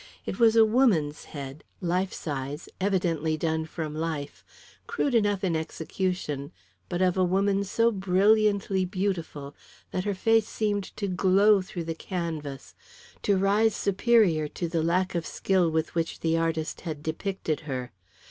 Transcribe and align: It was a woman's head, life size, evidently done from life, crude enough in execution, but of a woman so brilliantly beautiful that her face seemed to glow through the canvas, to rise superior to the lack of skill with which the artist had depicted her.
It 0.25 0.39
was 0.39 0.55
a 0.55 0.65
woman's 0.65 1.25
head, 1.25 1.63
life 1.79 2.11
size, 2.11 2.67
evidently 2.79 3.37
done 3.37 3.65
from 3.65 3.93
life, 3.93 4.43
crude 4.87 5.13
enough 5.13 5.43
in 5.43 5.55
execution, 5.55 6.51
but 6.89 7.03
of 7.03 7.19
a 7.19 7.23
woman 7.23 7.63
so 7.63 7.91
brilliantly 7.91 8.83
beautiful 8.83 9.55
that 9.91 10.05
her 10.05 10.15
face 10.15 10.47
seemed 10.47 10.85
to 10.97 11.07
glow 11.07 11.61
through 11.61 11.83
the 11.83 11.93
canvas, 11.93 12.73
to 13.21 13.37
rise 13.37 13.75
superior 13.75 14.47
to 14.47 14.67
the 14.67 14.81
lack 14.81 15.13
of 15.13 15.23
skill 15.23 15.69
with 15.69 15.93
which 15.93 16.21
the 16.21 16.35
artist 16.35 16.81
had 16.81 17.03
depicted 17.03 17.59
her. 17.59 17.91